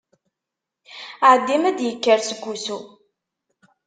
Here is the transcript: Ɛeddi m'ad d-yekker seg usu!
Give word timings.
Ɛeddi 1.29 1.57
m'ad 1.61 1.75
d-yekker 1.77 2.19
seg 2.23 2.43
usu! 2.53 2.77